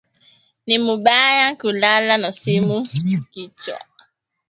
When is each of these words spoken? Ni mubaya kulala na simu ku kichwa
Ni 0.65 0.77
mubaya 0.85 1.47
kulala 1.59 2.13
na 2.21 2.29
simu 2.39 2.77
ku 2.89 3.25
kichwa 3.31 3.79